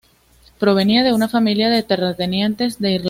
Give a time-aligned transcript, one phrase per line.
[0.57, 2.99] Provenía de una familia de terratenientes de Irlanda.